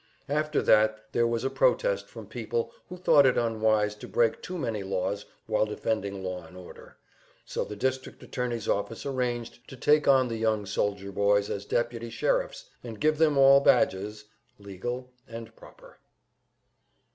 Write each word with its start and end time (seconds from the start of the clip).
After 0.29 0.63
that 0.63 1.11
there 1.13 1.27
was 1.27 1.47
protest 1.49 2.07
from 2.07 2.25
people 2.25 2.71
who 2.89 2.97
thought 2.97 3.27
it 3.27 3.37
unwise 3.37 3.93
to 3.97 4.07
break 4.07 4.41
too 4.41 4.57
many 4.57 4.81
laws 4.81 5.25
while 5.45 5.67
defending 5.67 6.23
law 6.23 6.43
and 6.43 6.57
order, 6.57 6.97
so 7.45 7.63
the 7.63 7.75
district 7.75 8.23
attorney's 8.23 8.67
office 8.67 9.05
arranged 9.05 9.67
to 9.67 9.77
take 9.77 10.07
on 10.07 10.27
the 10.27 10.37
young 10.37 10.65
soldier 10.65 11.11
boys 11.11 11.51
as 11.51 11.65
deputy 11.65 12.09
sheriffs, 12.09 12.67
and 12.83 12.99
give 12.99 13.19
them 13.19 13.37
all 13.37 13.59
badges, 13.59 14.25
legal 14.57 15.11
and 15.27 15.55
proper. 15.55 15.99